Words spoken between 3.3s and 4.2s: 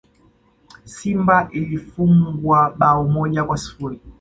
kwa sifuri